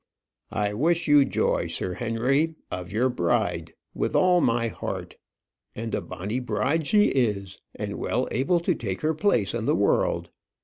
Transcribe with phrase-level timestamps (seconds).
[0.55, 5.17] "I wish you joy, Sir Henry of your bride with all my heart.
[5.75, 9.75] And a bonny bride she is, and well able to take her place in the
[9.75, 10.31] world.